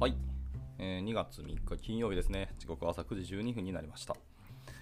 [0.00, 0.14] はい、
[0.78, 2.50] えー2月3日金曜日ですね。
[2.60, 4.14] 時刻は朝9時12分になりました。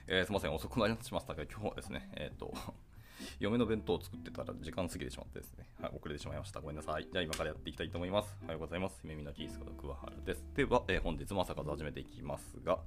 [0.09, 2.53] えーすみません、遅くなりましたが、今日はですね、えっ、と、
[3.41, 6.61] 嫁の弁当を作ってたら時間過ぎてしまってですね、はい、遅れてしまいました。
[6.61, 7.09] ごめんなさい。
[7.11, 8.37] じゃあ今からやっていきたいと思います。
[8.43, 9.01] おはようございます。
[9.05, 10.45] 夢見のキースこと桑原です。
[10.55, 12.81] では、えー本日も朝から始めていきますが、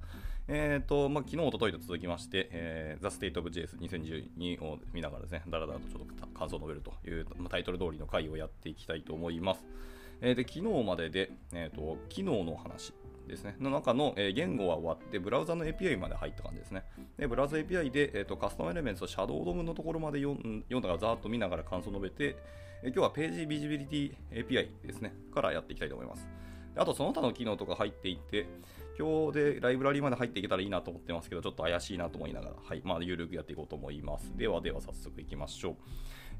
[0.46, 9.66] えっ、と、まあ、昨日、おとといと続きまして、えー、The State of JS2012 を見ながらですね、だらだらとちょっと感想を述べるという、まあタイトル通りの回をやっていきたいと思います。
[10.20, 12.92] えーで、昨日までで、えー、と機能の話
[13.26, 16.84] ですね、の中の、え言語は終わって、ブラウザの API まで入った感じですね。
[17.16, 22.36] で、ブラウザ API で、えー、とカスタムエレメンツとシャドウドムのところまで読んだからざーっと見ながら感想を述べて、
[22.82, 26.28] えー今日はページビジビリティ API ですね、からやっていきたいと思います。
[26.76, 28.46] あと、その他の機能とか入っていって、
[28.98, 34.36] 今日でライブラリーまで入っていけたらいいなと思ってますけど、ちょっと怪しいなと思いながら、はい、まあ、ゆるくやっていこうと思います。
[34.36, 35.76] ではでは、早速いきましょう。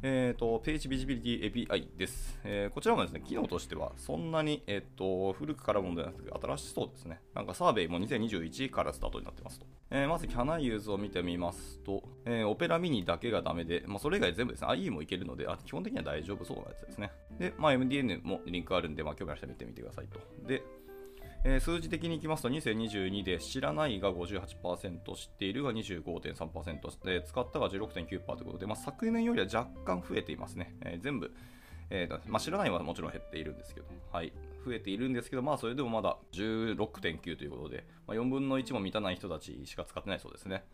[0.03, 7.21] えー、とページビジビリティ API です、えーこちらもですね、機能としてはそんなに、えー、と古くからものではなくて新しそうですね。
[7.35, 9.66] なんかサーベイも2021からスタートになってますと。
[9.91, 17.11] えまず Can I use を見てみますと、え、オペラミニだけがダメで、まあ、それ以外全部ですね、IE もいけるので、あ基本的には大丈夫そうなやつですね。
[17.39, 20.21] で、まあ、MDN もリンクあるんで、まあ、興味ある人は見てみてくださいと。
[20.46, 20.63] で、
[21.45, 31.33] えー数字的にいきますと2022で知らないが58%知っているが25.3%で使ったが16.9%ということで、まあ、昨年よりは若干増えていますね、えー全部、
[31.88, 34.33] えーまあ、知らないはもちろん減っているんですけど、はい、
[34.65, 40.65] 増えているんですけど、まあ、それでもまだ16.9ということで、まあ、4分の1も満たない人たちしか使ってないそうですね。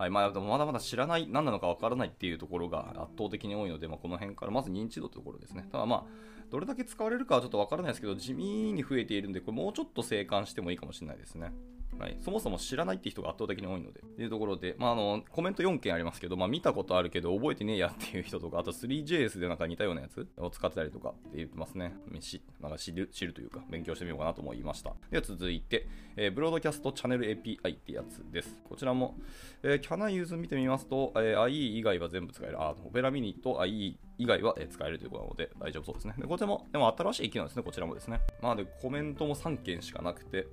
[0.00, 5.68] はいまあ、まだまだ知らない、何なのかわからないっていうところが圧倒的に多いので、まあ、この辺からまず認知度というところですね。
[5.70, 6.04] ただまあ、
[6.50, 11.52] どれだけ使われるかはちょっとわからないですけど、地味に増えているんで、これもうちょっと静観してもいいかもしれないですね。
[11.98, 14.00] はい、そもそも知らないって人が圧倒的に多いので。
[14.00, 21.94] というところで、まあ、あのコメント4件ありますけど、まあ、見たことあるけど覚えてねえやっていう人とか、あと 3JS でなんか似たようなやつを使ってたりとかって言ってますね。
[22.20, 24.92] しなんか知る知るというか、勉強してみようかなと思いました。
[25.10, 28.58] では続いて、えーブロードキャストチャンネル API ってやつです。
[28.68, 29.16] こちらも、
[29.62, 32.62] えー、Can I use 見てみますと、えー IE 以外は全部使える。
[32.62, 36.14] あ、オペラミニと IE 以外は使えるということなので大丈夫そうですね。
[36.18, 38.20] でこちらも、でも新しい機能ですね、こちらもですね。
[38.40, 40.46] まあで、コメントも3件しかなくて、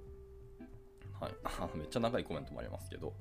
[1.19, 1.33] はい、
[1.77, 3.13] めっちゃ長いコメントもありますけど、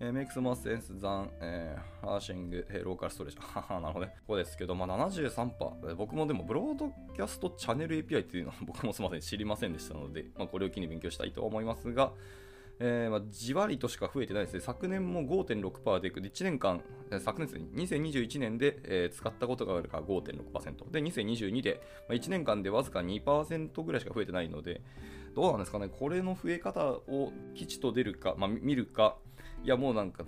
[0.00, 3.38] えー、makes more sense than、えー、hashing、えー、local storage。
[3.42, 4.12] ははなるほどね。
[4.20, 5.88] ここですけど、まあ、73%。
[5.88, 12.12] えー僕もでも、ブロードキャストチャンネル API っていうのは 僕もすみません、知りませんでしたので、まあ、これを機に勉強したいと思いますが、
[12.80, 14.60] えーまあ、じわりとしか増えてないですね。
[14.60, 16.80] 昨年も5.6%で、1年間、
[17.18, 20.90] 昨年ですね、2021年で、えー使ったことがあるから5.6%。
[20.92, 24.80] で、2022で、まあ、1年間でわずか2%ぐらいしか増えてないので、
[25.34, 29.16] どうなんですかね、これの増え方を吉と出るか、まあ、見るか、
[29.64, 30.24] いやもうなんか、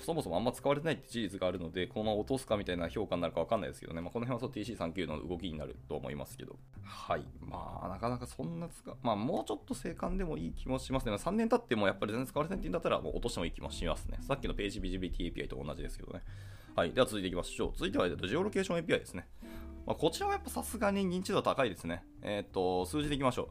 [0.00, 11.12] そもそもあんま使われてないって事実があるので、このまま落とすかみたいな評価になるかわかんないですけどね、まあ、この辺は TC39 の動きになると思いますけど、はい、まあ、なかなかそんな使、まあ、もうちょっと静観でもいい気もしますね。
[11.12, 14.18] 3年経ってもやっぱり全然使われてないって言うんだったら、もう落としてもいい気もしますね。
[14.22, 16.20] さっきのページビジビリティ API と同じですけどね。
[16.76, 17.72] はい、では続いていきましょう。
[17.74, 19.28] 続いては、ジオロケーション API ですね。
[19.84, 22.04] まあ、こちらはやっぱさすがに認知度高いですね。
[22.22, 23.48] えっと、数字でいきましょう。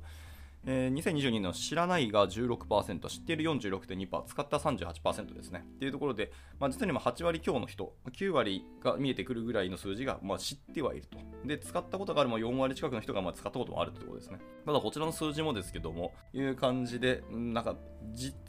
[0.66, 5.64] えー2022年の知らないが16%、知っている46.2%、使った38%ですね。
[5.66, 11.18] っていうところで、まあ、実にまあ8割強の人、9割が見えてくるぐらいの数字がまあ知ってはいると。
[11.46, 14.40] で、使ったことがあるも4割近くの人がまあ使ったこともあるってことですね。
[14.66, 17.76] ただ、こちらの数字もですけども、いう感じで、なんか、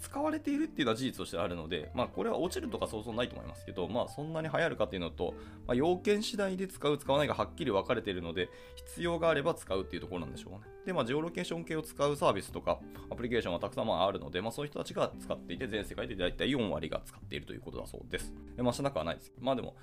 [0.00, 5.34] 使われているっていうのは事実としてあるので、まあ、これは落ちるとかそうそうないと思いますけど、まあ、そんなに流行るかっていうのと、
[5.66, 10.60] まあ、要件次第で使う、使わないがはっきり分かれているので、必要があれば使うっていうところなんでしょうね。
[10.84, 18.32] で、まあ、ジオロケーション系を使うサービスとか、アプリケーションはたくさんあるので、まあ、そういう人たちが使っていて、全世界で大体4割が使っているということだそうです。
[18.56, 19.32] でまあ、しなくはないです。
[19.40, 19.76] まあでも、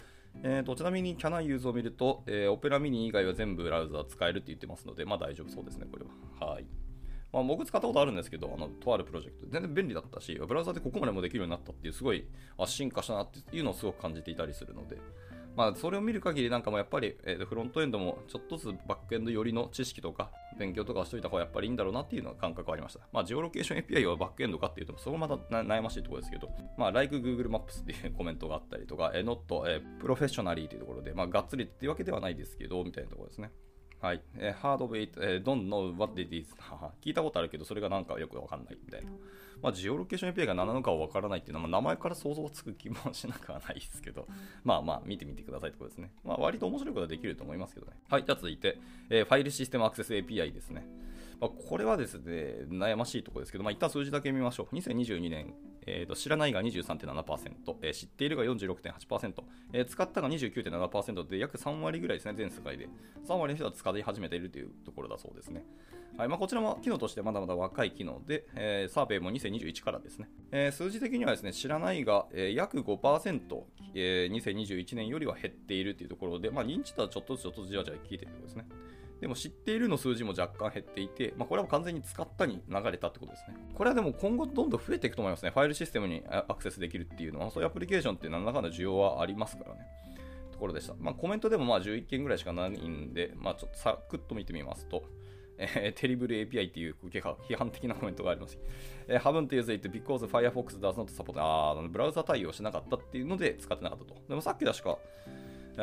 [0.43, 6.05] えー、とちなみに Can I u s を見ると、えー、オペラミニ以外は全部ブラウザ使えるって言ってますので、まあ大丈夫そうですね、これ
[6.39, 6.51] は。
[6.51, 6.65] はい。
[7.31, 12.27] まあ、僕使ったことあるんですけど、あのとあるプロジェクト、全然便利だったし、ブラウザでここまでもできるようになったっていう、すごい
[12.57, 14.97] あ進化したなっていうのをすごく感じていたりするので、
[15.59, 23.01] まあ、それを見る限りなんかもやっぱり、えーフロントエンドもちょっとずつバックエンド寄りの知識とか勉強とかしといた方がやっぱりいいんだろうなっていうのは感覚はありました。
[23.11, 33.51] まあ、ジオロケーション API はバックエンドかっていうと、そこまた悩ましいところですけど、まあ、like Google Maps っていうコメントがあったりとか、えー not、えー professionally というところで、まあ、がっつりっていうわけではないですけど、みたいなところですね。
[34.01, 34.21] はい。
[34.37, 36.53] えー、hard of it、えー don't know what it is
[37.01, 39.11] 聞いたことあるけど、それがなんかよくわかんないみたいな。
[39.61, 44.25] まあ、ジオロケーション API が何なのかわからないっていうのは、まあ名前から想像つく気もしなくはないですけど、
[44.63, 46.11] まあまあ、見てみてくださいってことですね。
[46.23, 47.93] まあ、割と面白いことはできると思いますけどね。
[48.09, 48.23] はい。
[48.23, 48.77] じゃあ続いて、
[49.09, 50.85] えーファイルシステムアクセス API ですね。
[51.39, 54.75] まあ、これはですね、悩ましいところですけど、まあ、一旦数字だけ見ましょう。
[54.75, 55.53] 2022年、
[55.85, 59.33] えーと、知らないが23.7%、えー、知っているが46.8%、
[59.73, 62.89] えー、使ったが29.7%で約3割ぐらいですね、全世界で。
[63.25, 65.63] 3割の人は使い始めているというところだそうですね。
[66.17, 70.27] はいまあ、こちらも機能としてまだまだ若い機能で、えー、サーベイも2021からですね。
[70.51, 73.63] えー、数字的にはですね、知らないが、えー、約5%、
[73.95, 78.65] えー、2021年よりは減っているというところで、まあ、認知度はちょっとずつちょっとずつじわじわ効いているところですね。
[79.19, 83.55] でも知っているの数字も若干減っていて、まあ、これは完全に使ったに流れたってことですね。
[83.73, 85.51] これはでも今後どんどん増えていくと思いますね。
[85.51, 89.81] ファイルシステムにアクセスできるっていうのは、そういうアプリケーションって何らかの需要はありますからね。
[90.51, 90.93] ところでした。
[90.99, 95.03] まあ、コメントでもまあ11件ぐらいしかないんで、まあ、ちょっとさくっと見てみますと、
[95.57, 98.57] えー、テリブル API っていう批判的なコメントがあります。
[99.07, 104.15] えー、haven't used it because Firefox does not support あブラウザ対応しなかったっていうので使ってなかったと。
[104.27, 104.97] でもさっき確か、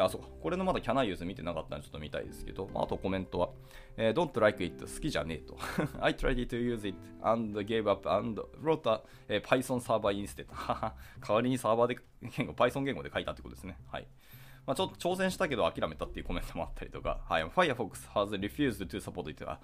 [0.05, 0.29] あ、そうか。
[0.41, 3.51] これのまだ Can I use 見てなかったんでちょっと見たいですけど、まあ、あとコメントは、
[3.97, 5.57] えー、Don't like it 好きじゃねえと。
[6.01, 10.47] I tried to use it and gave up and wrote a、えー、Python server instead.
[11.27, 11.99] 代わりにサーバーで
[12.37, 13.79] 言語、Python 言語で書いたってことですね。
[13.91, 14.07] はい。
[14.67, 19.61] まあ、ちょっと挑戦したけど諦めたっていうコメントもあったりとか、はい、Firefox has refused to support it は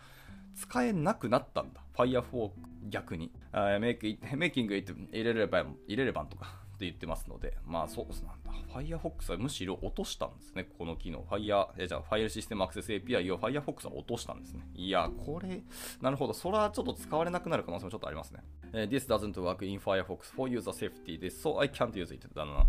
[0.54, 1.80] 使えなくなったんだ。
[1.94, 2.50] Firefox
[2.88, 3.32] 逆に。
[3.52, 8.41] Uh, make it, making it 入れれば、入れればとかって言ってますので、まあそうなんだ。
[8.74, 11.22] Firefox はむしろ落としたんですね、この機能。
[11.24, 14.66] Fire、えじゃあ、ファイルシステムアクセス API を Firefox は落としたんですね。
[14.74, 15.62] いや、これ、
[16.00, 16.32] なるほど。
[16.32, 18.40] それはちょっと使われなくなる可能性もちょっとありますね。
[18.72, 21.46] Uh, This doesn't work in Firefox for user safety です。
[21.46, 22.28] So I can't use it.
[22.34, 22.66] だな、ね。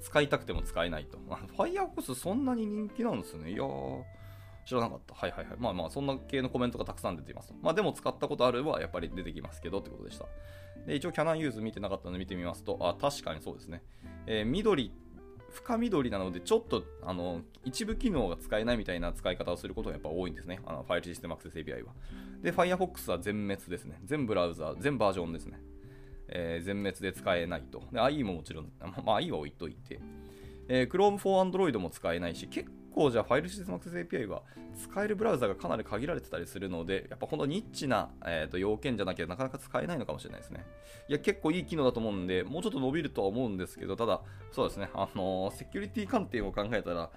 [0.00, 1.18] 使いたくても使えないと。
[1.56, 3.52] Firefox そんなに人気なんですね。
[3.52, 4.02] いやー。
[4.64, 5.14] 知らなかった。
[5.14, 5.56] はいはいはい。
[5.58, 7.52] まあまあ、そんな系のコメントがたくさん出ています。
[7.62, 10.26] まあでも使ったことあるはやっぱり出てきますけどってことでした。
[10.86, 13.82] で、一応 Canon Use 見てなかったので見てみますと、あ、確かにそうですね。
[14.26, 14.92] えー、緑、
[15.52, 20.60] 深緑なので、ちょっと、あの、一部機能が使えないみたいな使い方をすることがやっぱ多いんですね。
[20.66, 21.92] あの、ファイルシステムアクセス API は。
[22.42, 24.00] で、Firefox は全滅ですね。
[24.04, 25.60] 全ブラウザ、全バージョンですね。
[26.28, 27.82] えー、全滅で使えないと。
[27.92, 30.00] で、IE ももちろん、まあ、IE は置いといて、
[30.68, 34.42] えー、Chrome for Android も使えないし、結構じゃあファイルシステムアクセス API は
[34.80, 40.64] 使えるブラウザがかなり限られてたりするので、やっぱこのニッチな、えー、と要件じゃなきゃなかなか使えないのかもしれないですね。
[41.08, 47.10] いや、結構いい機能だと思うんで、もうちょっと伸びるとは思うんですけど、ただ、そうですね、あのー、セキュリティ観点を考えたら、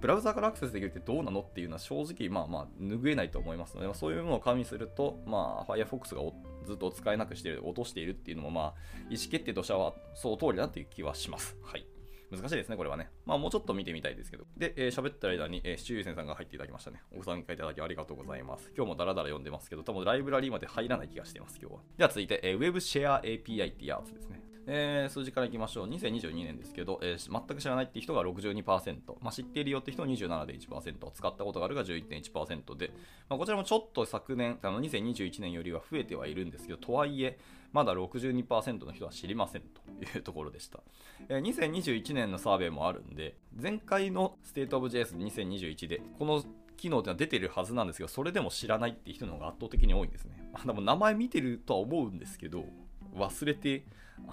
[0.00, 6.32] ブラウザからアクセスできるってどうなのっていうのは正直まあまあ拭えないと思いますので、まあ、そういうものを加味すると、まあ、Firefox が
[6.66, 8.74] ずっと使えなくしている、落としているっていうのも、まあ、
[9.10, 11.56] 意思決定としてはそう通りだという気はします。
[11.62, 11.86] はい。
[12.32, 13.10] 難しいですね、これはね。
[13.26, 14.44] まあ、もうちょっと見てみたいですけど。
[14.56, 17.02] で、えー、喋ってる間に、えー、シチューセンさんが入っていただきましたね。
[17.16, 18.72] お参加いただきありがとうございます。
[18.74, 21.80] 今日もダラダラ読んでますけど、多分ライブラリーまで入らない気がしてます、今日は。
[21.98, 24.42] では続いて、えー、Web Share API ってやつですね。
[24.66, 25.88] えー、数字からいきましょう。
[25.88, 28.62] 2022年ですけど、えー、全く知らないって人が62%、
[29.20, 32.92] まあ、知っているよって人は27.1%、使ったことがあるが11.1%で、
[33.28, 37.38] まあ、こちらもちょっと昨年、あの2021年よりは増えてはいるんですけど、とはいえ、
[37.72, 39.80] まだ62%の人は知りませんと
[40.16, 40.80] いうところでした。
[41.28, 46.44] え、2021年のサーベイもあるんで、前回の State of JS2021 で、この
[46.76, 50.50] 機能ってのは出てるはずなんですけど、それでも知らないっていう人の方が圧倒的に多いんですね。
[50.66, 52.64] でも名前見てるとは思うんですけど、
[53.14, 53.84] 忘れて、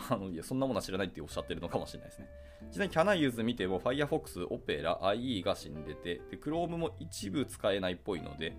[0.09, 2.27] あのいやそんなものは知らないっておっしゃってるのかもしれないですね。
[2.71, 8.55] ちなみに Can I use 見ても Firefox、Opera、IE が死んでてで、Chrome も一部使えないっぽいので、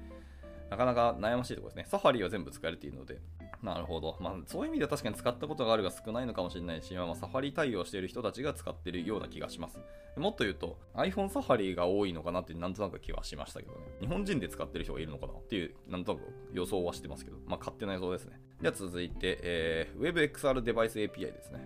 [0.71, 1.99] なかなか悩ましいところですね。
[1.99, 3.19] Safari は全部使えるっていうので、
[3.62, 4.17] なるほど。
[4.21, 9.79] まあ、そういう意味では確かに使ったことがあるが少ないのかもしれないし、まあ、サファリ対応している人たちが使っているような気がします。
[10.17, 13.81] もっと言うと、iPhone サファリが多いのかなってなんとなく気はしましたけどね。
[14.01, 16.23] 日本人で使ってる人がいるのかなっていう、なんとなく
[16.53, 18.41] 予想はしてますけど、まあ、勝手な予想ですね。
[18.63, 21.61] では続いて、えー、WebXR デバイス API ですね。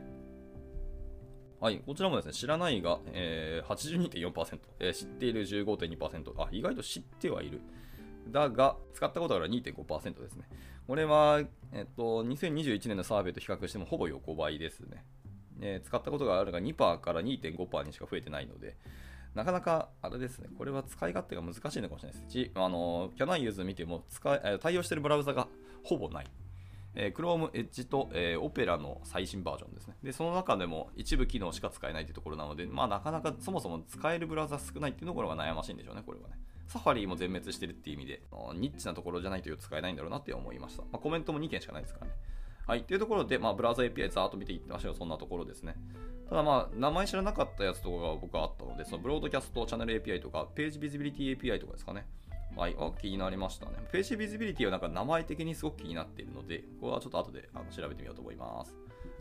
[1.61, 7.61] はい、こちらもですね、知らないが、えー、82.4%、えー、知っている15.2%、あ、意外と知ってはいる。
[8.29, 10.49] だが、使ったことがある2.5%ですね。
[10.87, 11.41] これは、
[11.73, 15.05] えっと、2021年のサーベイと比較してもほぼ横ばいですね。
[15.61, 18.77] え使ったことがあるが2%から2.5%にしか増えてないので、
[19.35, 25.49] なかなか、あれですね、これは使い勝手が難しいのかもしれないですし、あの、キャナンユーズ見ても使い、対応しているブラウザが
[25.83, 26.27] ほぼない。
[26.97, 29.97] えー、Chrome Edge と、えー、Opera の最新バージョンですね。
[30.03, 36.37] で、その中でも一部機能しか使えないというところなので、まあなかなかそもそも使えるブラウザ少ないっていうところが悩ましいんでしょうね、これはね。
[36.69, 38.23] サファリも全滅してるっていう意味で、
[38.55, 40.83] ニッチなところじゃないと使えないんだろうなって思いました。
[40.83, 42.13] まあ、コメントも2件しかないですからね。
[42.67, 42.85] はい。
[42.85, 44.95] というところで、まあ、ブラウザ API ざーっと見ていってましょう。
[44.95, 45.77] そんなところですね。
[46.29, 52.07] ただまあ、名前知らなかったやつとかが僕はあったので、そのブロードキャストチャンネル API とか、ページビジビリティ API とかですかね。
[52.57, 52.77] はい。
[52.79, 53.73] あ、気になりましたね。
[53.93, 58.75] ページビジビリティはなんか名前的にすごく気になっているので、これはちょっと後であの調べてみようと思います。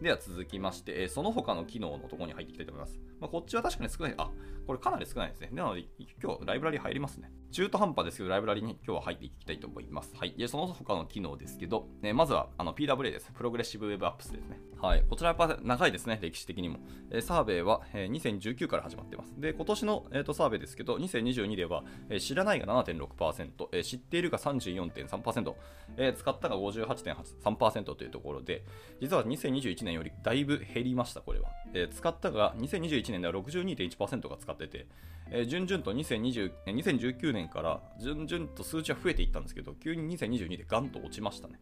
[0.03, 2.99] では続きまして、その他の機能のところに入っていきたいと思います。
[3.21, 4.13] まあ、こっちは確かに少ない。
[4.17, 4.29] あ、
[4.67, 5.49] これかなり少ないですね。
[5.53, 5.85] なので、
[6.21, 7.31] 今日ライブラリ入りますね。
[7.51, 10.13] 中途半端ですけど、ライブラリに今日は入っていきたいと思います。
[10.17, 10.33] はい。
[10.37, 13.31] で、その他の機能ですけど、ね、まずはあの PWA です。
[13.31, 14.59] プログレッシブウェブアップスですね。
[14.81, 15.05] はい。
[15.07, 16.79] こちらやっぱ長いですね、歴史的にも。
[17.11, 19.39] えサーベイは、え2019から始まってます。
[19.39, 25.53] で、今年の、えー、とサーベイですけど、2022では、え知らないが7.6%、え知っているが34.3%、
[25.95, 28.65] えー、使ったが58.3%というところで、
[28.99, 31.49] 実は2021年よりだいぶ減りました、これは。
[31.73, 34.87] えー、使ったが2021年では62.1%が使ってて、
[35.31, 41.59] えー、順々と2020 2019年から順々と数値は増えていったんですけど、急に2022でガンと落ちましたね。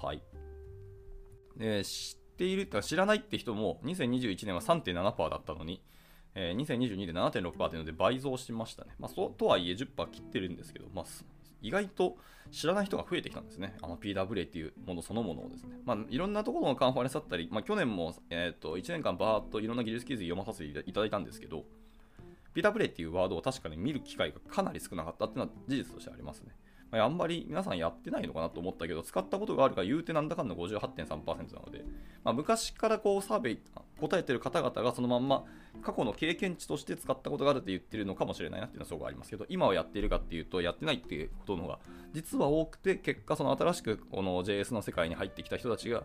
[0.00, 0.22] はい。
[1.60, 5.80] えー、知っているか知らないって人も2021年は3.7%だったのに、
[6.34, 8.90] えー、2022で7.6%というので倍増しましたね。
[8.98, 11.04] まあ、そうとはいえ10%切ってるんですけど、まあ、
[11.64, 12.16] 意外と
[12.50, 13.74] 知らない人が増えてきたんですね。
[13.82, 15.76] あの PWA っていうものそのものをですね。
[15.84, 21.64] まあ、いろんなところのカンファレンスだったり、まあ、去年も、えーと、1年間バーっといろんな技術記事読まさせていただいたんですけど、
[22.54, 26.52] PWA っていうワードを確かに見る機会がかなり少なかったっていうのは事実としてありますね。
[26.90, 31.84] まあ、あんまり皆さんやってないのかなと思ったけど、使ったことがあるから言うてなんだかんだ58.3%なので、
[32.22, 33.58] まあ、昔からこうサーベイ
[34.00, 35.44] 答えてる方々がそのまんま
[35.82, 41.78] 過去の経験値として使ったことがあるって言ってるのかもしれないなっていうのはすごくありますけど、今はやっているかっていうと、やってないっていうことの方が
[42.12, 46.04] 実は多くて、結果その新しくこの JS の世界に入ってきた人たちが、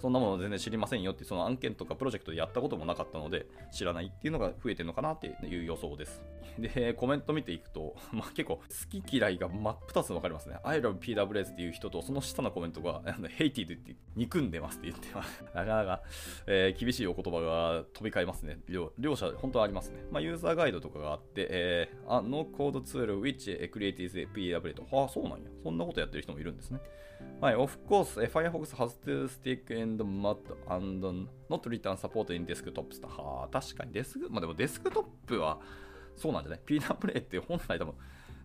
[0.00, 6.22] そんなもの全然知りませんよってその案件とかプロジェクトでやったこともなかったので知らないっていうのが増えてるのかなっていう予想です。
[6.58, 10.56] で、コメント見ていくと、まあ、結構好き嫌いが真っ二つ分かりますね。
[10.62, 15.44] I love PWS っていう人とその下のコメントが hated って憎んでますって言ってます。
[15.54, 16.02] なかなか、
[16.46, 18.58] えー、厳しいお言葉が飛び交いますね。
[18.68, 20.04] 両両者本当はありますね。
[20.10, 25.50] まあ、ユーザーガイドとかがあって、えー、a no code tool which creates PWS と、はあ、そうなんや。
[25.62, 26.80] そんなことやってる人もいるんですね。
[27.40, 33.06] はい、of course, Firefox has to stick in the mud and not return support in desktops.
[33.06, 35.58] はあ、確かにデスク、まあでもデスクトップは
[36.14, 37.94] そうなんじゃない ?PWA って本来多分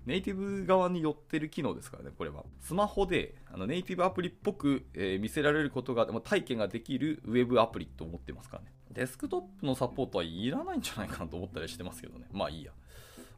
[0.05, 2.43] ネイティブ側に寄ってる機能ですからね、これは。
[2.59, 8.73] スマホであのネイティブアプリっぽく、えー、見せられることが、体験ができるウェブアプリと思ってますからね。
[8.91, 12.25] デスクトップのサポートはいらないんじゃないかなと思ったりしてますけどね。
[12.31, 12.71] まあいいや。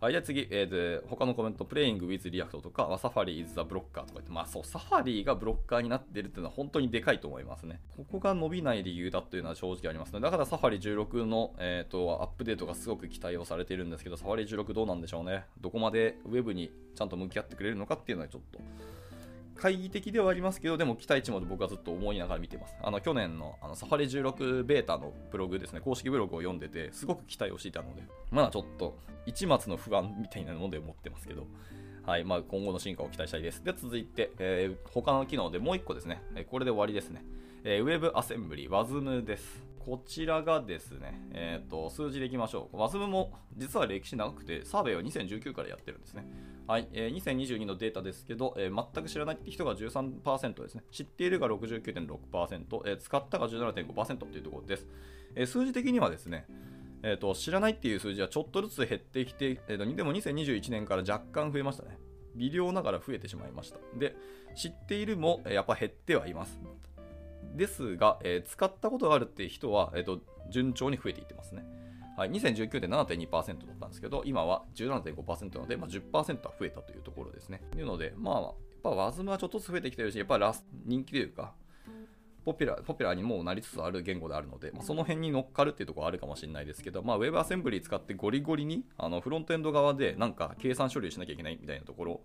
[0.04, 0.68] はい、じゃ次、えー、
[1.00, 7.80] で他のコメント、Playing with React とか、サファリ is the blocker とか言って、まあそう、サファリがブロッカーになってるっていうのは本当にでかいと思いますね。
[7.96, 10.20] ここが伸びない理由だというのは正直ありますね。
[10.20, 15.46] だからサファリ16の、えーと、アップデートがすごく期待をされているんですけど、サファリ16どうなんでしょうね。
[15.62, 18.60] どこまでウェブにちゃんと向き合ってくれるのかっていうのはちょっと
[19.56, 22.76] 懐疑的ではありますけど、でも期待値も僕はずっと思いながら見てます。
[22.82, 31.48] あの去年のあのサファリ16ベータのブログですね、公式ブログを読んでて、すごく期待をしていたので、まだちょっと一末の不安みたいなので思ってますけど、
[32.06, 33.64] はいまあ、今後の進化を期待したいです。
[33.64, 37.24] で、続いて、えー、他の機能でもう1個ですね、これで終わりですね。
[37.66, 39.64] えー、Web アセンブリ WASM です。
[39.80, 42.76] こちらがですね、えーと、数字でいきましょう。
[42.76, 46.26] WASM も実は歴史長くて、サーベイは2019からやってるんですね。
[46.68, 50.84] はい、えー、2022のデータですけど、えー、全く知らないって人が13%ですね。
[50.92, 54.88] 知っているが69.6%、えー、使ったが17.5%というところです。
[55.36, 56.46] えー、数字的にはですね、
[57.02, 61.98] えーと、知らないっていう数字はちょっとずつ減ってきて、えーと、でも2021年から若干増えましたね。
[62.36, 63.80] 微量ながら増えてしまいました。
[63.98, 64.18] で、
[64.54, 66.60] 知っているも、やっぱ減ってはいます。
[67.56, 71.64] ですが、えー、使ったことがあるっていう人は、えーと順調に増えていってますね。
[72.16, 77.64] はい、2019で7.2%だったんですけど、今は17.5%なので、まあ、10%は増えたというところですね。
[77.72, 81.54] というので、まあ、やっぱワズムはちょっとずつ増えてきてるし、やっぱラス人気というか、
[82.46, 92.22] ポピュラーポピュラーにもなりつつある言語であるので、まあ、その辺に乗っかるっていうところはあるかもしれないですけど、まあ、WebAssembly 使ってゴリゴリにあのフロントエンド側でなんか計算処理しなきゃいけないみたいなところ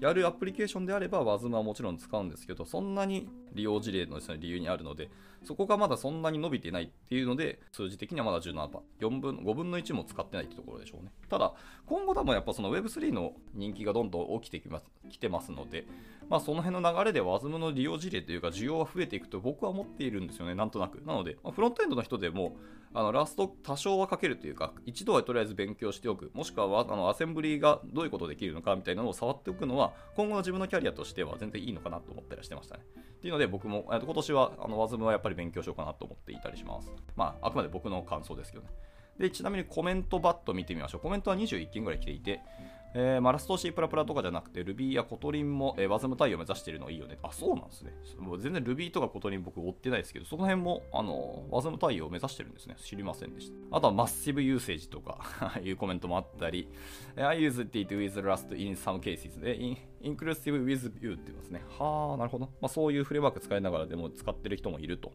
[0.00, 5.10] やるアプリケーションであれば WASM はもちろん使うんですけど、そんなに利用事例の、ね、理由にあるので、
[5.44, 8.68] そこがまだそんなに伸びてないっていうので、数字的にはまだ17%、
[9.00, 11.10] 4分、5分の1も使ってないってところでしょうね。
[11.28, 11.54] ただ、
[11.86, 15.86] 今後多分やっぱその Web3 の人気がどんどん起きてきます来てますので、
[16.28, 21.02] まあその辺の流れで WASM の利用事例というか需要は増えていくと僕は思っているんですよね、なんとなく。
[21.06, 22.56] なので、フロントエンドの人でも、
[22.92, 32.82] あのラスト多少はかけるというか、一度はとりあえず勉強しておく、もしくはあのアセンブリーがどういうことできるのかみたいなのを触っておくのは、今後の自分のキャリアとしては全然いいのかなと思ったりしてましたね。
[33.20, 36.90] っていうので、僕も、えと今年はあのワズムはやっぱり勉強しようかなと思っていたりします。
[37.16, 38.70] まあ、あくまで僕の感想ですけどね。
[39.18, 41.00] で、ちなみにコメントバット見てみましょう。
[41.00, 42.40] コメントは21件ぐらい来ていて、
[42.92, 47.18] えーまあ、ラスト C プラプラとかじゃなくて Ruby や Kotlin も、えー、 WASM 対応を目指しているのいいよね。
[47.22, 47.92] あ、そうなんですね。
[48.18, 52.76] もう全然 Ruby とか Kotlin 僕追ってないですけど、その辺もあの WASM 対応を目指してるんですね。
[52.78, 53.76] 知りませんでした。
[53.76, 55.20] あとは massive usage とか
[55.62, 56.68] いうコメントもあったり、
[57.16, 59.56] I used it with Rust in some cases で、
[60.02, 61.62] inclusive with Vue って言いますね。
[61.78, 62.46] はあ、なるほど。
[62.60, 65.12] まあ、そういうフレームワーク使いながらでも使ってる人もいると。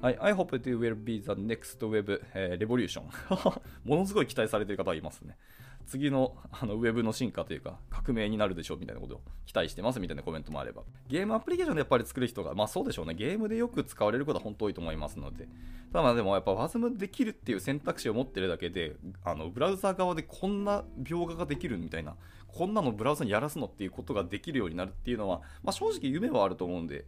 [0.00, 3.04] はい、I hope it will be the next web、えー、revolution
[3.84, 5.38] ものすごい期待されている方がいますね。
[5.86, 10.82] 次のあのウェブの進化というか革命になるでしょうみたいなことを期待してますみたいなコメントもあれば。
[11.08, 13.14] ゲームアプリケーションでやっぱり作る人がまあそうでしょうね。
[13.14, 15.48] ゲームでよく使われることは本当多いと思いますので。
[15.92, 22.16] ただでもやっぱ WASM できるっていう選択肢を持ってるだけであのブラウザ側でこんな描画ができるみたいな
[22.48, 27.04] こんなのブラウザにやらすのっていうことができるようになるっていうのは、まあ、正直夢はあると思うんで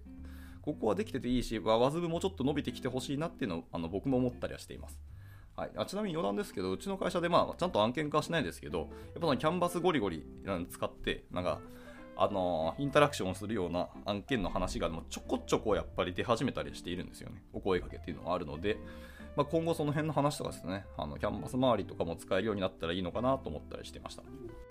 [0.62, 5.00] ここはできてていいし WASM もちょっと伸びてきてほしいなっていうのをあの僕も思ったりはしています。
[5.57, 10.27] はい、あちなみに余談ですけど、うちの会社で、まあ、ちゃんと案件化はしないですけど、やっぱそのキャンバスゴリゴリ
[10.69, 11.61] 使って、なんか、
[12.19, 17.43] あのー、インタラクションをするような案件の話がちょこちょこやっぱり出始めたりしているんですよね。
[17.55, 18.79] お声かけっていうのはあるので、
[19.35, 24.23] まあ、今後その辺の話とかですね、あのキャンバス周りとかも使えるようになったらいいのかなと思ったりしてました。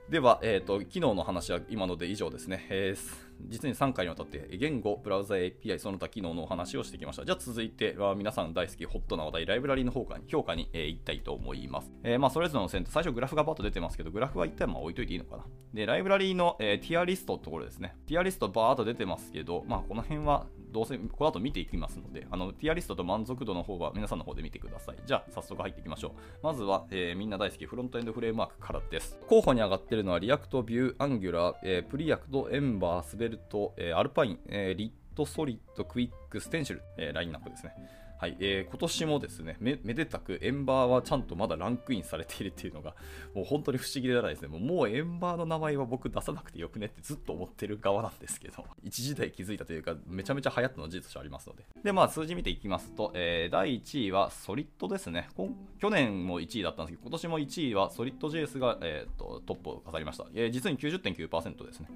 [0.09, 3.15] では、えーと、昨日の話は今ので以上ですね、えー、
[3.47, 7.25] 実に3回にわたって言語、ブラウザ API、その他機能のお話をしてきました。
[7.25, 11.91] じゃあ続いては皆さん大好きホットな話題、ライブラリーの方から評価に、えー、行きたいと思います。
[12.03, 15.45] えー、まあ、それぞれの線と最初グラフがバッと出てますけど、グラフは一旦まあ置いといていいのかな。
[15.73, 17.95] で、ライブラリーの、えー、ティアリストのところですね。
[18.05, 20.45] ティアリストバーっと出てますけど、まあ、この辺は
[20.75, 24.97] どうせこの後見ていきますので、あのティアリストと満足度の方は皆さんの方で見てください。
[25.05, 26.11] じゃあ早速入っていきましょう。
[26.43, 29.17] まずは、えー、みんな大好きフロントエンドフレームワークからです。
[29.29, 37.73] 候補に上がっているのは React、Vue、Angular、えー、 Preact、Ember、Svelte、えー、 Alpine、えー、 Lit、Solid、Qwik、Stencil、えー、ラインナップですね。
[38.17, 42.95] はい、えー、今年もですねめ、めでたくエンバーはちゃんとまだランクインされているっていうのが、
[43.35, 44.47] もう本当に不思議でないですね。
[44.47, 51.65] もうもうエンバーの名前は僕出さなくてよくねってずっと思ってる側なんですけど、 一時代築いたというか、めちゃめちゃ流行ったの事実としてありますので。
[51.83, 55.29] で、まあ数字見ていきますと、えー、第1位は Solid ですね。
[55.79, 60.25] 去年も1位だったんですけど、今年も1位はソリッド JS が、えーと、トップを飾りました。
[60.33, 61.89] えー、実に90.9%ですね。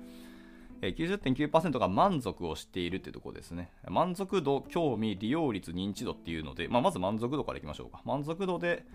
[0.81, 3.71] 90.9%が満足をしているってところですね。
[3.89, 8.01] 満足度、興味、利用率、認知度っていうので、まあ、まず満足度からいきましょうか。
[8.05, 8.85] 満足度で、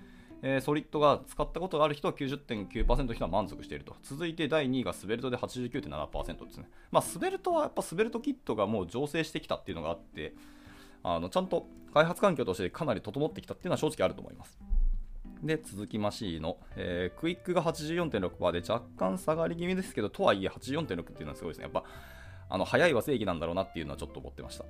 [0.42, 3.96] えー、ソリッドが使ったことがある人は90.9%の人は満足していると。
[4.02, 6.68] 続いて第2位がスベルトで89.7%ですね。
[6.90, 10.34] まあ、スベルトはやっぱスベルトキットがもう醸成してきたっていうのがあって、
[11.02, 14.58] あのちゃんと開発環境としてかなり整ってきたっていうのは正直あると思います。
[15.44, 21.64] で、続きましの、えー、クイックが84.6%で若干下がり気味ですけど、とはいえ84.6っていうのはすごいですね。
[21.64, 21.84] やっぱ、
[22.48, 24.64] あの、早いは正義なんだろうなっていうのはちょっと思ってました。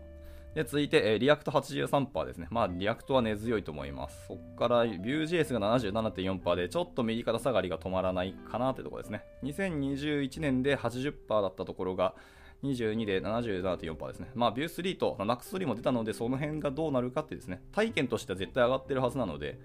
[0.55, 2.49] で、続いて、えー、 React 83%ですね。
[2.51, 4.27] まあ、 React は根強いと思います。
[4.27, 9.25] そこから、Vue.js が77.4%で、ちょっと右肩下がりが止まらないかなってところですね。
[9.43, 12.15] 2021年で80%だったところが、
[12.63, 14.31] 22で77.4%ですね。
[14.35, 19.59] まあ、Vue3 と Nuxt3 も出たので、その辺がどうなるかってですね、体験としては絶対上がってるはずなので、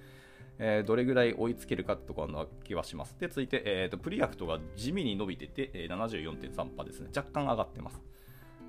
[0.59, 3.15] えー、どれぐらい追いつけるかところの気はします。
[3.19, 7.09] で、続いて、えーと、 Preact が地味に伸びてて、えー、74.3%ですね。
[7.15, 8.01] 若干上がってます。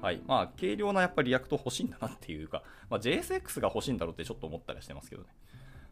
[0.00, 0.22] はい。
[0.26, 5.28] まあ、軽量なやっぱり React 欲しいんだなっていうか、まあ、JSX が欲しいんだろうってちょっと思ったりしてますけどね。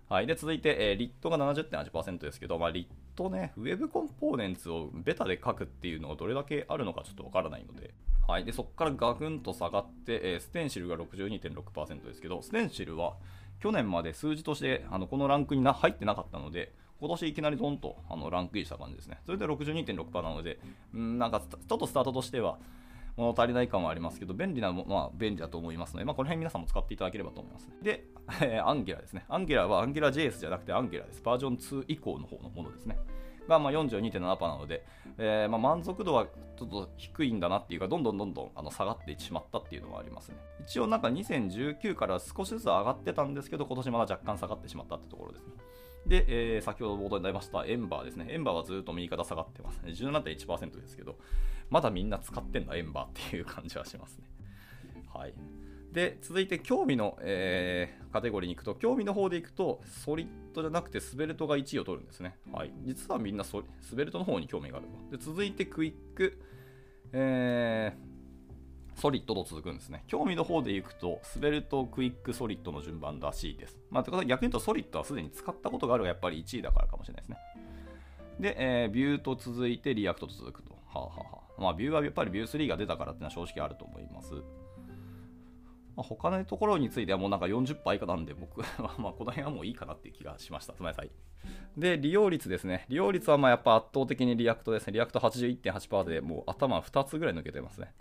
[0.09, 0.27] はい。
[0.27, 7.93] で、続いて、えー、 Lit が70.8%ですけど、まあ、 Lit ね、 Web Components をベタで書くっていうのがどれだけあるのかちょっとわからないので、
[8.27, 8.45] はい。
[8.45, 13.17] で、そこからガクンと下がって、えー、ステンシルが62.6%ですけど、ステンシルは、
[13.61, 19.19] 去年まで数字としてあのこのランクにな入ってなかったので、今年いきなりドンとあのランクインした感じですね。
[19.25, 20.59] それで62.6%なので、
[20.97, 22.59] んなんかちょっとスタートとしては
[23.17, 27.75] 物足りない感はありますけど、便利なものは便利だと思いますので、まあ、この辺皆さんも使っていただければと思います、ね。
[27.83, 28.05] で、
[28.43, 29.25] えー、アンギラですね。
[29.29, 31.23] アンギラはアンギラ JS じゃなくてアンギラです。
[31.23, 32.97] バージョン2以降の方のものですね。
[33.49, 34.85] がまあ42.7%なので、
[35.19, 40.37] えー、まあ満足度はちょっと低いんだなっていうか、どんどんどんどんあの下がってしまったっていうのがありますね。
[40.61, 45.53] 一応なんか2019から少しずつ上がってたんですけど、今年まだ若干下がってしまったってところですね。
[46.07, 48.27] で、えー、先ほど冒頭になりましたエンバーですね。
[48.31, 49.93] エンバーはずっと右肩下がってますね。
[49.93, 51.17] 17.1%ですけど、
[51.71, 54.25] まだみんな使ってんだ、エンバーっていう感じはしますね。
[55.13, 55.35] はい。
[55.99, 62.39] で、続いて興味の、えー、カテゴリーに行くと、興味の方で行くと、ソリッドじゃなくて Svelte が1位を取るんですね。
[62.53, 62.73] はい。
[62.85, 65.17] 実はみんなソ Svelte の方に興味があると。
[65.17, 66.41] で、続いて Qwik、
[67.13, 70.05] えー、 Solid と続くんですね。
[70.07, 73.77] 興味の方で行くと、 Svelte、Qwik、Solid の順番らしいです。
[73.91, 77.39] まあ、ということで逆に言うと、 Solid はすでに使ったことがあるがやっぱり1位だからかもしれないですね。
[78.39, 80.75] で、えー、 Vue と続いて React と続くと。
[80.75, 81.15] はあ、はは
[81.59, 84.33] あ、まあ、 Vue はやっぱり Vue 3が出たからっていうのは正直あると思います。
[85.99, 88.67] まあ、他のところについてはもうなんか40%以下なんで、僕は
[88.99, 90.73] まこの辺はもういいかなっていう気がしました。
[90.73, 91.11] すみません。
[91.77, 92.87] で、利用率ですね。
[92.89, 94.93] 利用率はまあやっぱ圧倒的に React ですね。
[94.93, 97.93] React 81.8%でもう頭2つぐらい抜けてますね。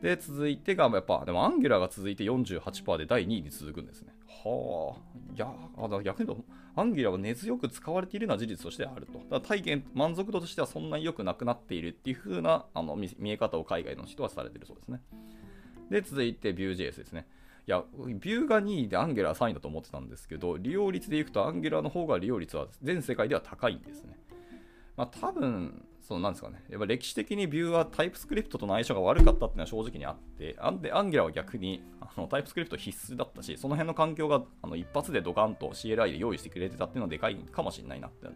[0.00, 4.14] で、続いてがやっぱ、でも Angular が続いて48%で第2位に続くんですね。
[4.26, 5.34] はあ。
[5.34, 9.12] いや、あ逆に言うと、 Angular は根強く使われているのは事実としてあると。
[9.12, 15.02] だから体験、満足度としてはそんなに良くなくなっているっていう風なあの見え方を海外の人はされているそうですね。
[15.90, 17.26] で、続いて Vue.js ですね。
[17.66, 17.82] いや、
[18.20, 24.16] ビューが2位でアンゲラー3位だと思ってたんですけど、利用率でいくとアンゲラーの方が利用率は全世界では高いんですね。
[24.96, 26.62] まあ多分、そうなんですかね。
[26.70, 38.28] やっぱ歴史的にビューはタイプスクリプトとの相性が悪かったっていうのは正直にあって、アンでアンゲラは逆にあのタイプスクリプト必須だったし、その辺の環境があの一発でドカンと CLI で用意してくれてたっていうのはでかいかもしれないなって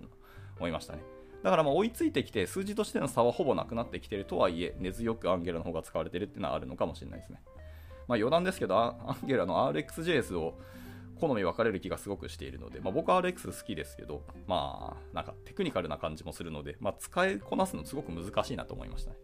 [0.58, 1.19] 思いましたね。
[1.42, 7.40] だからまあ追いついてきて、数字としての差はほぼなくなってきてるとはいえ、根強くアンゲラの方が使われてるっていうのはあるのかもしれないですね。
[8.08, 10.58] まあ、余談ですけど、 Angular の RxJS を
[11.20, 19.16] 好み分かれる気がすごくしているので、まあ、僕は RX 好きですけど、まあ、なんかテクニカルな感じもするので、まあ、使いこなすのすごく難しいなと思いましたね。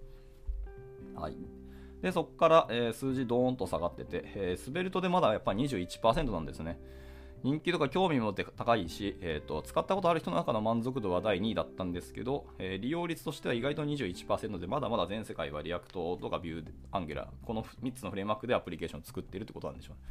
[1.17, 1.37] はい。
[2.03, 6.79] で、そこから、えー、数字ドーンと下がってて、えー、 Svelte でまだやっぱり21%なんですね。
[7.43, 20.03] 人気とか興味も高いし、えーと、使ったことある人の中の満足度は第2位だったんですけど、えー、利用率としては意外と21%で、まだまだ全世界は React とか Vue、Angular、この3つのフレームワークでアプリケーションを作っているってことなんでしょうね、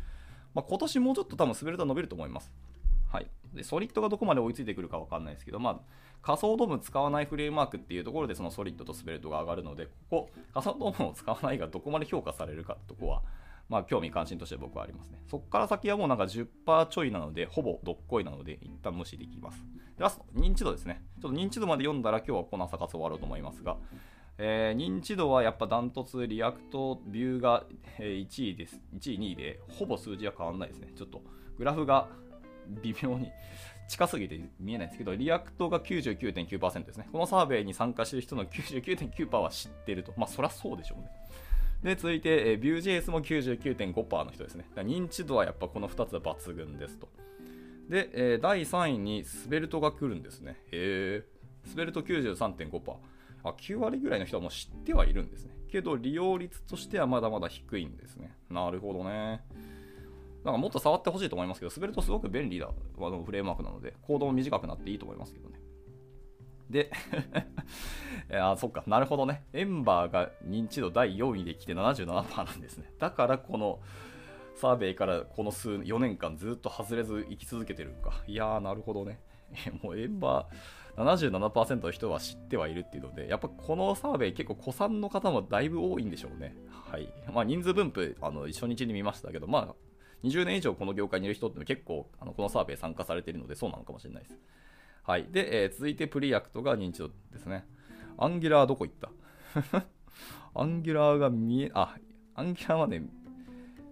[0.53, 2.51] まあ、今年もうちょっと多分 Svelte 伸びると思います。
[3.11, 5.79] はい、で Solid がどこまで追いついてくるか分かんないですけど、まあ、
[6.21, 13.21] 仮想 DOM 使わないフレームワークっていうところでその Solid と Svelte が上がるので、ここ、仮想 DOM を使わないがどこまで評価されるかってとこは、
[13.67, 15.19] まあ、興味関心として僕はありますね。
[15.27, 19.63] そこから先はもうなんか10%ちょいなので、ほぼどっこいなので、一旦無視できます。
[19.97, 21.03] でラスト、認知度ですね。
[21.21, 23.77] ちょっと認知度まで読んだら今日はこの朝活終わろうと思いますが、
[24.37, 27.63] えー、認知度はやっぱダントツ、 React、Vue が
[27.99, 28.81] 1位です。
[28.93, 30.91] 1位、2位で、ほぼ数字は変わらないですね。
[30.95, 31.21] ちょっと、
[31.57, 32.09] グラフが
[32.83, 33.31] 微妙に
[33.87, 37.07] 近すぎて見えないんですけど、 React が99.9%ですね。
[37.11, 40.13] このサーベイに参加している人の99.9%は知ってると。
[40.17, 41.09] まあ、そりゃそうでしょうね。
[41.85, 44.65] で、続いて、えー、Vue.js も99.5%の人ですね。
[44.75, 47.07] 認知度はやっぱこの2つは抜群ですと。
[47.87, 50.57] で、えー、第3位に Svelte が来るんですね。
[50.71, 51.23] へえ。
[51.63, 52.95] Svelte 93.5%。
[53.43, 55.55] あ、9割ぐらいの人はもう知ってはいるんですね。
[55.71, 58.35] けど、利用率としてはまだまだ低いんですね。
[58.49, 59.43] なるほどね。
[60.43, 65.59] なんかもっと触ってほしいと思いますけど、スベルトすごく便利なフレームワークなので、コードも短くなっていいと思いますけどね。
[66.69, 66.91] で
[68.31, 69.43] あ、そっか、なるほどね。
[69.53, 72.91] エンバーが認知度第4位で来て77%なんですね。
[72.99, 73.79] だからこの
[74.55, 78.23] サーベイからこの数4年間ずっと外れず生き続けてるんか。
[78.27, 79.19] いやー、なるほどね。
[79.83, 86.55] もうエンバー77%の人は知ってはいるっていうので、やっぱこのサーベイ結構古参の方もだいぶ多いんでしょうね。
[86.69, 87.13] はい。
[87.33, 89.75] まあ人数分布、あの、初日に見ましたけど、まあ
[90.23, 94.39] 20年以上この業界にいる人って結構あのこのサーベイ参加されているのでそうなのかもしれないです。
[95.05, 95.27] はい。
[95.31, 97.65] で、えー、続いて Preact が認知度ですね。
[98.17, 99.11] Angular どこ行った？
[100.55, 101.95] Angular が見え、あ、
[102.33, 103.03] Angular はね、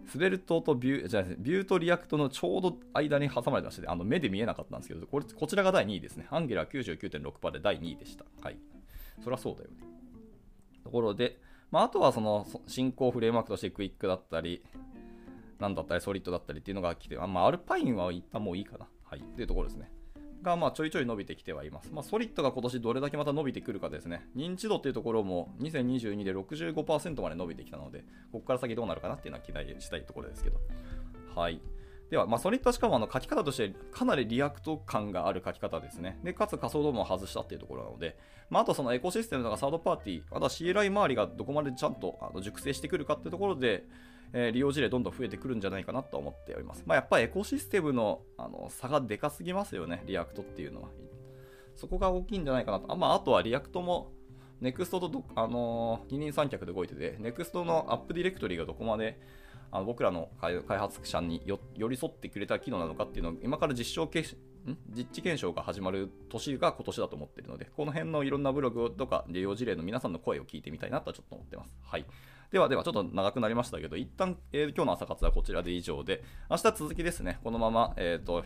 [0.07, 6.25] Svelte と Vue、じゃないです Vue と React のちょうど間に挟まれてまして、あの目で見えなかったんですけど、これこちらが第2位ですね。
[6.31, 8.25] Angular 99.6%で第2位でした。
[8.41, 8.57] はい。
[9.23, 9.77] そりゃそうだよね。
[10.83, 14.63] ところで、まあ、あとはその進行フレームワークとしてクイックだったり、
[15.59, 18.87] なんだったりソリッドだったりっていうのが来て、まあ、アルパインは一旦もういいかな。
[19.03, 19.19] はい。
[19.19, 19.91] っていうところですね。
[20.43, 21.91] がまあちょいちょい伸びてきてはいます。
[21.91, 24.27] まあ、ソリッドが今年どれだけまた伸びてくるかですね。
[24.35, 28.01] 認知度っていうところも2022で65%まで伸びてきたので、
[28.31, 30.57] ここから先どうなるかなっていうのは期待したいところですけど。
[31.35, 31.59] はい。
[32.09, 36.19] では、まあ、 Solid はしかもあの書き方としてかなり React 感がある書き方ですね。
[36.23, 38.17] で、かつ仮想 DOM を外したっていうところなので、
[38.49, 43.85] まあ、あとそのエコシステムとかサードパーティー、あとは CLI 周りがどこまでちゃんとあの熟成してくるかっていうところで、
[44.33, 46.83] えー、利用事例どんどん増えてくるんじゃないかなと思っております。
[46.85, 50.89] まあ、やっぱりエコシステムのあの差がでかすぎますよね、 React っていうのは。
[51.75, 52.91] そこが大きいんじゃないかなと。
[52.91, 54.11] あ,、まあ、あとはリアクトも
[54.61, 59.19] NEXT とあのー、二人三脚で動いてて、NEXT のアップディレクトリがどこまで
[59.71, 61.41] あの僕らの開発者に
[61.75, 64.07] 寄り添ってくれた機能なのかっていうのを今から実証
[64.95, 71.75] 実地検証が始まる年が今年だと思ってるので、この辺のいろんなブログとか利用事例の皆さんの声を聞いてみたいなとはちょっと思ってます。
[71.83, 72.05] はい。
[72.51, 78.45] ではでは、ちょっと長くなりましたけど、一旦、えー、今日の朝活はこちらで以上で、明日続きですね、このまま、えっ、ー、と、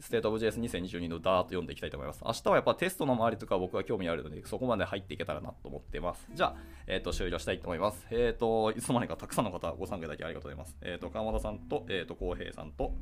[0.00, 2.22] State of JS 2022 のダーッと読んでいきたいと思います。
[2.24, 6.26] 明日はやっぱテストの周りとか僕は興味あるので、そこまで入っていけたらなと思ってます。
[6.32, 6.56] じゃあ、
[6.86, 8.06] えっ、ー、と、終了したいと思います。
[8.10, 10.76] えっ、ー、と、いつの間にかたくさんの方ご参加いただきありがとうございます。
[10.80, 12.94] えっ、ー、と、川本さんと、えっ、と、浩平さんと、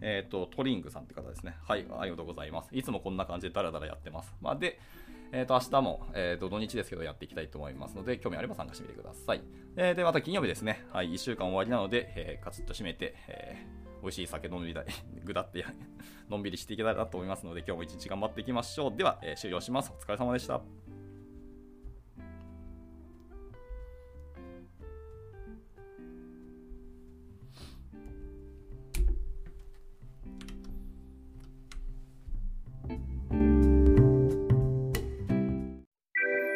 [0.00, 1.56] えっ、と、トリングさんって方ですね。
[1.66, 2.68] はい、ありがとうございます。
[2.72, 4.34] いつもこんな感じでダラダラやってます。
[4.40, 4.78] まあ、で、
[5.32, 9.42] えっ、ー、と、明日も、えっ、ー、と、土日ですけどやっていきたいと思いますので、興味あれば参加してみてください。
[9.76, 10.84] えー、で、また金曜日ですね。
[10.92, 14.86] はい、1週間終わりなので、えー、カツッと締めて、えー、美味しい酒飲みたい、
[15.24, 15.64] ぐだって
[16.30, 18.96] のんびりしていけたらなと思いますので、今日も一日頑張っていきましょう。
[18.96, 19.92] では、えー、終了します。
[19.96, 20.85] お疲れ様でした。